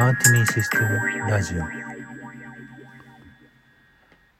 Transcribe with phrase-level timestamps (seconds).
[0.00, 1.62] マーティニーシステムラジオ。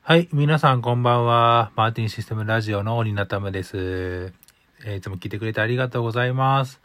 [0.00, 1.70] はい、皆さんこんばんは。
[1.76, 4.32] マーティンシステムラジオのオニナタムです。
[4.96, 6.80] いつも聞いてくれてありがとうございます。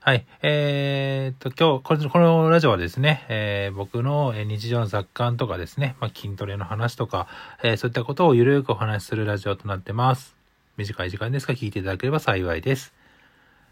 [0.00, 0.26] はい。
[0.40, 7.28] えー、っと、今日、こ、このラジオはですね、えー、僕の日常の雑感とかですね、まあ、筋トレの話とか、
[7.62, 10.34] え、そういったことをゆるくお話しするラジオとなってます。
[10.78, 12.94] 短い時間ですが聞いていただければ幸いです。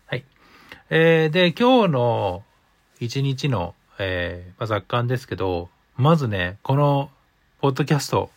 [0.04, 0.26] はい。
[0.90, 2.43] えー、で、今日の
[3.00, 7.11] 一日の、えー、まあ、雑感ですけど、まずね、この、
[7.61, 8.31] ポッドキャスト、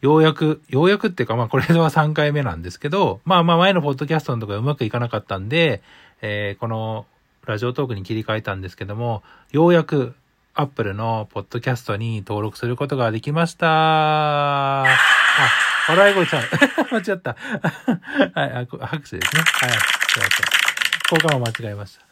[0.00, 5.82] ようやく、ようやくっていうか、まあこれでは3回目なんですけど、まあまあ前のポッドキャストのところうまくいかなかったんで、
[6.22, 7.06] えー、この
[7.46, 10.14] ラジオトークに切り替えたんですけども、ようやく
[10.54, 14.84] Apple のポッドキャストに登録することができました。
[14.84, 14.86] あ、
[15.88, 16.42] 笑い声ちゃう。
[16.94, 17.36] 間違った。
[18.34, 19.42] はい、拍手ですね。
[19.42, 20.66] はい、すいません。
[21.10, 22.04] 交換を間違えました。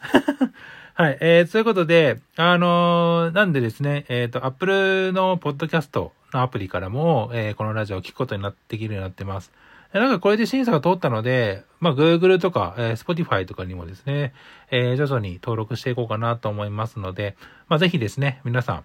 [0.97, 1.17] はい。
[1.19, 9.51] えー、そういうことで、あのー、なんでですね、えっ、ー、と、Apple のポッドキャストのアプリからも、えー、このラジオを聞くことになってきるようになってます。
[9.91, 14.33] なんかこれで審査が通ったので、まあ Google とか、えー、Spotify とかにもですね、
[14.71, 17.35] えー、徐々に登録していこうかなと思いますので、
[17.67, 18.83] まあぜひですね、皆さん、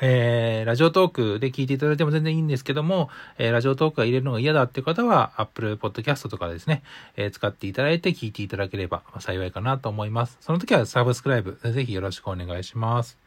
[0.00, 6.82] えー、ラジオトークで聞いていただいても全然いいんですけども、えー、ラジオトークが入れるのが嫌だっていう方は、Apple Podcast とかですね、
[7.16, 10.38] えー、使っていただいて聞いていただければ幸いかなと思います。
[10.40, 13.18] その時はサブスクライブ、ぜひよろしくお願いします。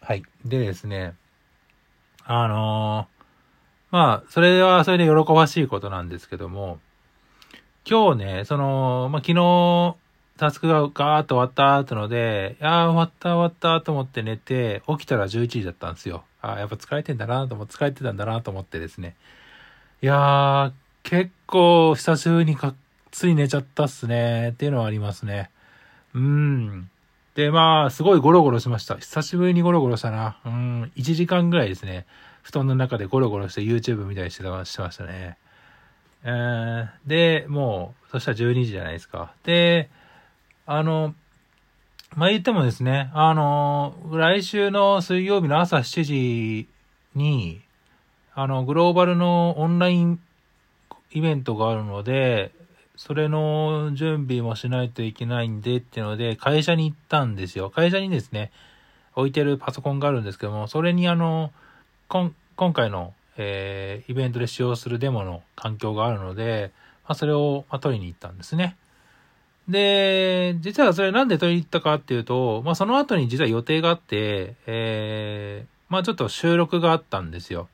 [0.00, 0.22] はい。
[0.44, 1.14] でですね、
[2.24, 3.08] あの、
[3.90, 6.80] まあ、それはそれで喜ばしいことなんですけども、
[7.84, 9.96] 今日ね、その、まあ、昨日、
[10.38, 16.24] タスクがガーッと終わったってので、いやー終わった終わったと思って寝て、起きたら11時だったんですよ。
[16.40, 19.14] あやっぱ疲れてんだなと思って、疲れてたんだなと思ってですね。
[20.02, 20.72] いやー、
[21.04, 22.74] 結構久しぶりにがっ
[23.12, 25.50] つり寝ちゃったっすねっていうのはありますね。
[26.14, 26.90] うん。
[27.34, 28.96] で、まあ、すごいゴロゴロしました。
[28.96, 30.38] 久しぶりにゴロゴロしたな。
[30.44, 32.06] うん、1時間ぐらいですね。
[32.42, 35.36] 布団の中でゴロゴロして YouTube 見たりしてましたね。
[36.24, 39.32] えー、で、もう、そしたら12時じゃないですか。
[39.44, 39.88] で、
[40.66, 41.14] あの、
[42.14, 46.68] まあ、言ってもですね、あの、来週の水曜日の朝7時
[47.14, 47.62] に、
[48.34, 50.20] あの、グローバルのオンライン
[51.12, 52.52] イベントがあるので、
[52.96, 57.70] それの準備もしないといけないんでっていうので、会社に行ったんですよ。
[57.70, 58.52] 会社にですね、
[59.14, 61.50] 置いてるパソコンがあるんですけども、それにあの、
[62.08, 62.32] 今
[62.72, 66.70] 回の、えー、イベントで使用するデモの環境があるので、
[67.04, 68.76] まあ、それを、まあ、取りに行ったんですね。
[69.68, 77.68] で、実はそれなんで取りに行ったかっていうと、まあ、その後に実は予定があって、えー、まあ、ちょっと収録があったんですよ。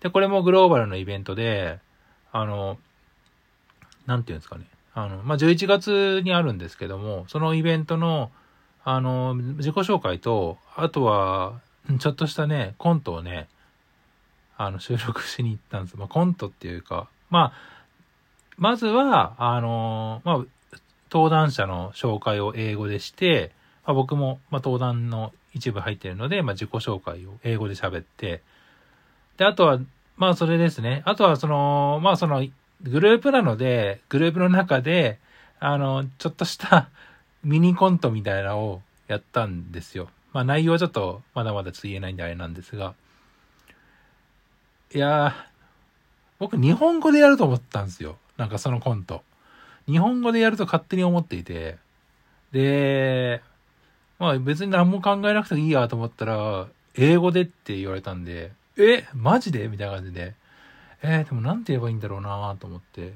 [0.00, 1.78] で、これもグローバルのイベントで、
[2.32, 2.78] あの、
[4.06, 4.66] なんていうんですかね。
[4.94, 8.30] あの、まあ、11月にあるんですけども、そのイベントの、
[8.84, 11.60] あの、自己紹介と、あとは、
[11.98, 13.48] ちょっとしたね、コントをね、
[14.58, 15.96] あの、収録しに行ったんです。
[15.96, 17.52] まあ、コントっていうか、まあ、
[18.56, 20.44] まずは、あの、まあ、
[21.16, 23.52] 登壇者の紹介を英語でして、
[23.86, 28.42] まあ、僕も、まあ、登壇の一部入ってるので、まあ、自己紹介を英語で喋って、
[29.38, 29.80] で、あとは、
[30.18, 31.02] まあ、それですね。
[31.06, 32.46] あとは、その、まあ、その、
[32.82, 35.18] グループなので、グループの中で、
[35.58, 36.90] あの、ちょっとした
[37.42, 40.10] ミニコントみたいなのをやったんですよ。
[40.34, 42.94] まあ内容はちょっとまだまだ言えないんであれなんですが。
[44.92, 45.32] いやー、
[46.38, 48.18] 僕日本語でやると思ったんですよ。
[48.36, 49.22] なんかそのコント。
[49.88, 51.78] 日本語でやると勝手に思っていて。
[52.52, 53.42] で、
[54.18, 59.68] まあ別に何も考えなくていいやと思ったら、英語でって言われたんで、えマジで？
[59.68, 60.34] みたいな感じで。
[61.02, 63.14] えー、でもなんて言えばいいんだろうなと思って。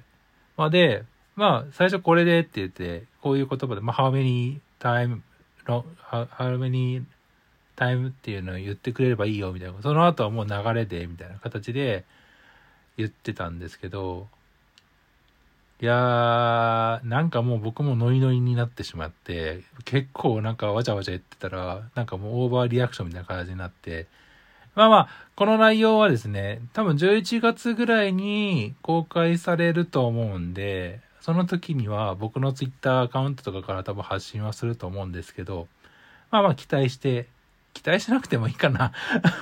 [0.56, 1.04] まあで、
[1.36, 5.20] まあ最初これでって言って、こういう言葉で、まあ how many time,
[5.64, 5.84] how
[6.58, 7.02] many
[7.76, 9.81] time っていうのを言ってくれればいいよみたいな。
[9.82, 12.04] その後はもう流れでみたいな形で
[12.97, 14.28] 言ってたんですけど、
[15.82, 24.06] いやー、なんかもう僕もノイノイになってしまって、結構なんかわちゃわちゃ言ってたら、なんかもうオーバーリアクションみたいな形になって、
[24.75, 35.66] まあまあ、この内容はですね、多分11月ぐらいに公開されると思うんで、その時には僕のツイッターアカウントとかから多分発信はすると思うんですけど、
[36.31, 37.26] まあまあ期待して、
[37.72, 38.93] 期待しなくてもいいかな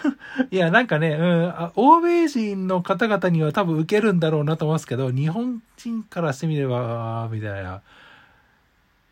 [0.51, 7.83] いや、なんかね、うん、欧米人の方々には多分受けるんだろうなと思いますけど、日本人からしてみれば、みたいな、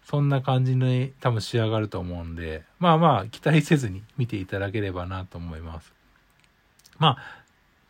[0.04, 5.92] そんな感じに多分仕上がると思うんで、まあまあ、期待せずに見ていただければなと思います。
[6.98, 7.18] まあ、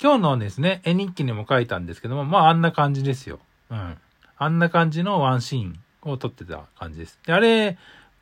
[0.02, 3.38] 今日のですね、絵日記にも書いたんですけども、まああんな感じですよ。
[3.70, 3.96] うん。
[4.38, 7.18] あんな感じのワンシーンを撮ってた感じです。
[7.26, 7.78] で、あれ、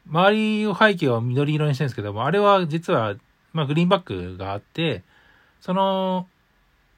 [0.06, 3.14] 周りを背景を緑色にしてるんですけども、あれは実は、
[3.52, 5.02] まあ、グリーンバックがあって、
[5.60, 6.28] その、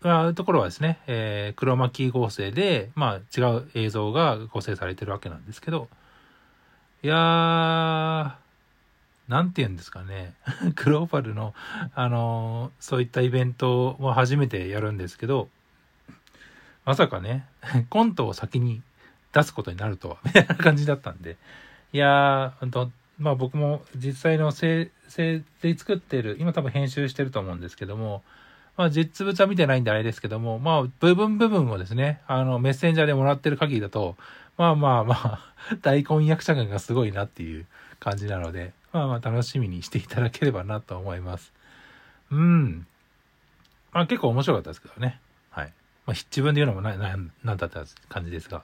[0.02, 5.88] あところはですね、えー、黒巻合成で、まあ、違う映像が合成されてるわけなんですけど、
[7.02, 8.32] いやー、
[9.28, 10.34] なんて言うんですかね。
[10.76, 11.54] グローバルの、
[11.94, 15.48] あのー、そういったイベントは初めてやるんですけど、
[16.84, 17.46] まさかね、
[17.90, 18.82] コントを先に
[19.32, 21.36] 出すことになるとは、みたいな感じだったんで、
[21.92, 28.22] いやー、とまあ僕も実際のせせで作ってる、今多分編集してると思うんですけども、
[28.76, 34.16] まあ実物は見てないんであれですけども、まあ部分部分をですね、あのメッセンジャーでもらってる限りだと、
[34.58, 37.66] まあまあまあ、 大婚約者感がすごいなっていう
[38.00, 41.52] 感じなので、まあまあ楽しみにしていただければなと思います。
[42.30, 42.86] うん。
[43.92, 45.20] まあ結構面白かったですけどね。
[45.50, 45.72] はい。
[46.06, 48.62] まあ自分で言うのもな、な、なんだった感じですが。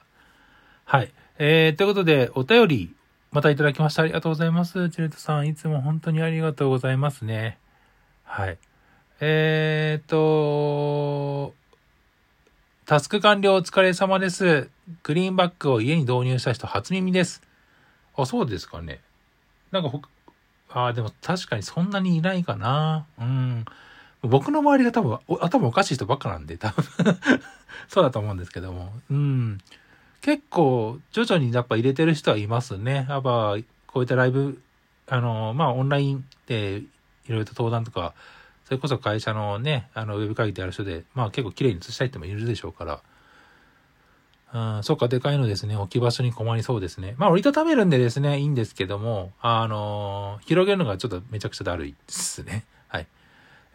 [0.85, 1.11] はい。
[1.39, 2.95] えー、ということで、お便り、
[3.32, 4.02] またいただきました。
[4.02, 4.90] ありがとうございます。
[4.90, 7.56] チレットさん、いつも本当にありがとうございますね。
[8.25, 8.58] はい。
[9.20, 11.55] えーと、
[12.84, 14.69] タスク完了お疲れ様です。
[15.02, 17.40] グリーンバックを家に導入した人初耳です。
[18.19, 19.00] あ、そうですかね。
[19.70, 20.02] なんかほ、
[20.69, 23.06] あ、でも確かにそんなにいないかな。
[23.19, 23.64] うん。
[24.20, 26.84] 僕の周りが多分、頭おかしい人ばっかなんで、多分
[27.88, 28.93] そうだと思うんですけども。
[29.11, 29.58] うん。
[30.23, 33.07] 結構、徐々にやっぱ入れてる人はいますね。
[33.09, 34.61] やっぱ、こういったライブ、
[35.09, 36.87] あの、まあ、オンラインでい
[37.29, 38.15] ろいろと登壇とか、
[38.65, 43.03] それこそ会社のね、あの、ウェブ会議でやる人で、まあ結構綺麗に映したい人もいるでしょうから、
[44.77, 45.77] うん、そっか、でかいのですね。
[45.77, 47.15] 置き場所に困りそうですね。
[47.19, 52.65] まあ、折りたためるんでですね、いいんですけども、あのー、広げるのがちょっとめちゃくちゃだるいですね。
[52.89, 53.07] はい。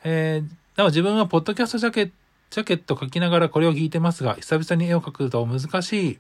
[0.04, 2.14] えー、でも自分はポッドキャストジャケット、
[2.50, 6.20] ジャケット書きながらこれを聞いてますが、久々に絵を描くと難しい。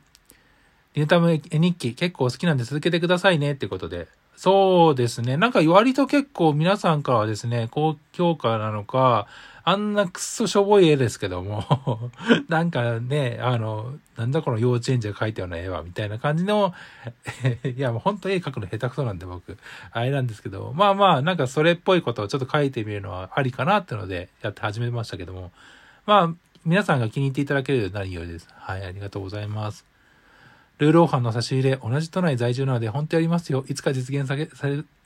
[0.97, 4.07] ニュータム絵日記結構好きなんで続けてくださいねってことで。
[4.35, 5.37] そうですね。
[5.37, 9.27] なんか割と結構皆さんからはですね、高評価なのか、
[9.63, 11.63] あんなくっそしょぼい絵ですけども
[12.49, 16.73] なんかね、あの、なんだこの幼稚園児が描いたような絵は、みたいな感じの
[17.63, 19.55] いやもうほんと絵描くの下手くそなんで僕、
[19.91, 25.51] あれなんですけど、まあまあ、なんかそれっぽいことをちょっと描いてみるのはありかなってのでやって始めましたけども、
[26.07, 26.33] まあ、
[26.65, 28.47] 皆さんが気に入っていただけるようになるようです。
[28.55, 29.96] はい、ありがとうございます。
[30.77, 33.65] ルーローハンの差し入れ、同じ都内在住なので、本当やりますよ。
[33.67, 34.47] いつか実現させ、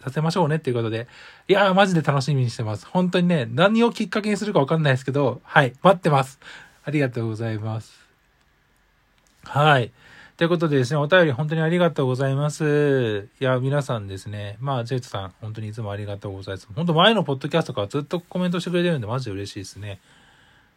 [0.04, 1.08] させましょうねっていうことで。
[1.48, 2.86] いやー、マジで楽しみにしてます。
[2.86, 6.40] 本当にね、何をきっかけにするかわかんないですけど、はい、待ってます。
[6.84, 7.94] ありがとうございます。
[9.46, 9.92] はい。
[10.38, 13.30] ということでですね、お便り本当にありがとうございます。
[13.40, 16.68] いや、皆さんですね、まあ、ジェイトさん、本当にいつもありがとうございます。
[16.76, 20.00] 本当前のポッドキャストからずっとコメントしてくれてるんで、マジで嬉しいですね。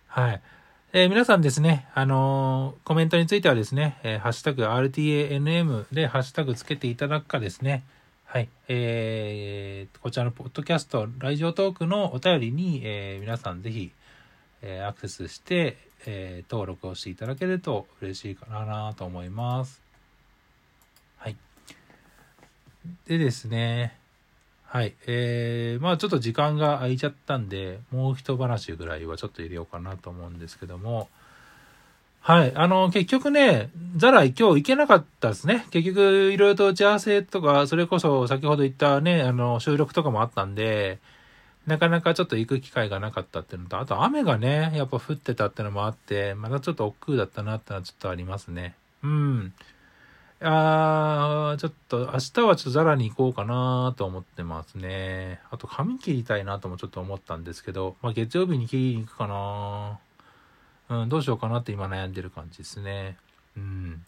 [0.07, 0.43] はい。
[0.97, 7.83] えー、皆さんですね、あのー、コメントについてはですね、えー、ハッシュタグ RTANM でハッシュタグつけていただくかですね、
[8.27, 13.91] はい、えー、こちらのポッドキャスト、ラジオトークのお便りに、えー、皆さんぜひ、
[14.63, 19.83] えー、アクセスして、えー、登録をしていただけると嬉しいかなと思います。
[21.17, 21.37] はい。
[23.09, 23.99] でですね、
[24.75, 24.97] はい。
[25.07, 31.09] えー、まあちょっと時間が空いちゃったんで、もう一話ぐらいはちょっと入れようかなと思うんですけども、
[32.21, 32.53] はい。
[32.57, 35.65] あの、結局ね、ザラ今日行けなかったですね。
[35.71, 40.99] 結局、いろいろと打ち合わせとか、それこそ先ほど言ったね、あの、収録とかもあったんで、
[41.69, 48.75] なかなかちょっと行く機会がなかったっていうのと、あと雨がね、やっぱ降ってたっていうのもあって、またちょっと億劫だったなってのはちょっとありますね。
[49.05, 49.53] うん。
[50.41, 55.41] あー、ちょっと、明日はちょっとザラに行こうかなと思ってますね。
[55.51, 59.99] あと、髪切りたいなともちょっと思ったんですけど、まあ、月曜日に切りに行くかな
[60.89, 63.17] うん、どうしようかなって今悩んでる感じですね。
[63.57, 64.05] うん。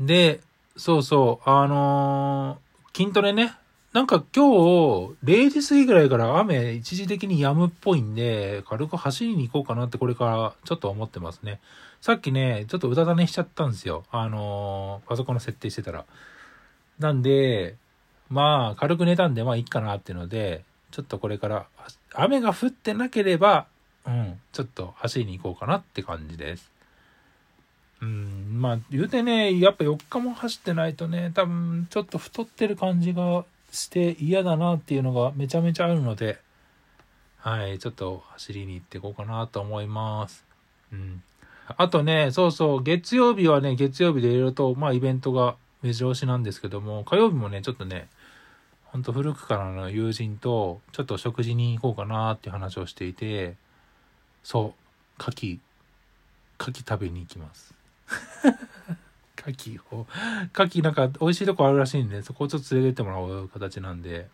[0.00, 0.40] で、
[0.76, 3.54] そうそう、あのー、筋トレね。
[3.92, 11.60] なんか今日、0時過ぎぐらいから雨一時的に止むっぽいんで、軽く走りに行こうかなってこれからちょっと思ってますね。
[12.00, 14.04] さっきね、ちょっとうだだねしちゃったんですよ。
[14.10, 16.06] あのー、パソコンの設定してたら。
[16.98, 17.76] なんで、
[18.30, 21.66] まあ、軽く寝たんで、まあいいかなっていうので、ちょっとこれから、
[22.14, 23.66] 雨が降ってなければ、
[24.06, 26.72] うん、ちょっと走りに行こうかなって感じです。
[28.00, 36.38] うん、まあ、言うてね、やっぱ4日も走ってないとね、多分、ちょっと太ってる感じがして嫌だなっていうのがめちゃめちゃあるので、
[37.38, 40.44] はい、ちょっと走りに行っていこうかなと思います。
[40.92, 41.22] うん。
[41.76, 48.08] あとね、そうそう、月曜日はね、月曜日でいろいろと、まあイベントが目白押しなんですけども、火曜日もね、ちょっとね、
[48.84, 53.56] ほんと古くからの友人と、ちょっと食事に行こうかなっていう話をしていて、
[54.42, 54.74] そ
[55.18, 55.58] う、牡蠣、
[56.60, 57.74] 牡蠣食べに行きます。
[59.46, 60.06] 牡蠣を。
[60.54, 64.28] 牡蠣なんか美味しいとこあるらしいんで、そこをちょっと連れてってもらう形なんで。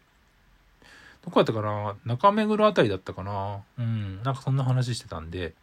[1.24, 1.96] どこだったかな？
[2.04, 3.60] 中目黒あたりだったかな？
[3.78, 4.22] うん。
[4.22, 5.54] なんかそんな話してたんで、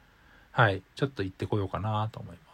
[0.51, 0.81] はい。
[0.95, 2.45] ちょっと行ってこようかなと思います。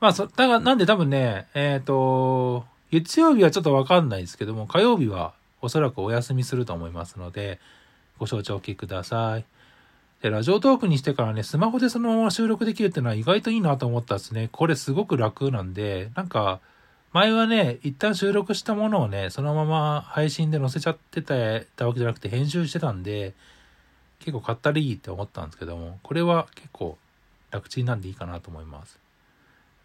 [0.00, 5.32] まあ、そ、だか、なんで多分ね、えっ、ー、と、月曜日はちょっとわかんないですけども、火曜日は
[5.62, 7.58] おそらくお休みすると思いますので、
[8.18, 9.44] ご承知おきください。
[10.24, 14.48] で、ラジオトークにしてからね、スマホでそのまま収録できるっていうのは意外といいなと思ったんですね。
[14.50, 16.60] これすごく楽なんで、なんか、
[17.12, 23.34] 前はね、一旦収録したものをね、そのまま配信で載せちゃってたわけじゃなくて編集してたんで、
[24.20, 26.96] 結構買ったらいいって思ったんですけども、これは結構
[27.50, 28.98] 楽ちんなんでいいかなと思います。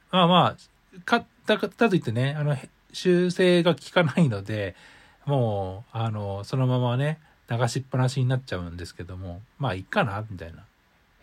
[0.10, 2.56] まあまあ、買っただといってね、あの、
[2.94, 4.78] 修正が効かないので、
[5.26, 10.64] もう、あの、そのままね、流しっぱなしになっちゃうんですけども、まあいいかな、みたいな。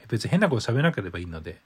[0.09, 1.57] 別に変なこと喋らなければいいので。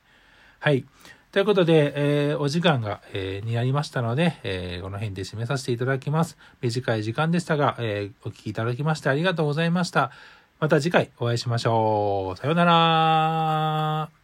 [0.59, 0.85] はい。
[1.33, 1.93] ということで、
[2.31, 6.37] えー、お時間が、えー、になりましたので、えー、この辺で締めさせていただきます。
[6.61, 10.11] 短い時間でしたが、えお聴きいただきましてありがとうございました。
[10.59, 12.39] また次回お会いしましょう。
[12.39, 14.20] さようなら。